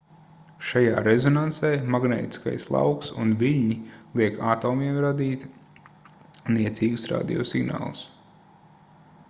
šajā 0.67 1.01
rezonansē 1.07 1.69
magnētiskais 1.95 2.65
lauks 2.75 3.11
un 3.25 3.35
viļņi 3.43 3.77
liek 4.21 4.41
atomiem 4.53 4.97
raidīt 5.07 5.45
niecīgus 6.59 7.05
radio 7.13 7.45
signālus 7.53 8.03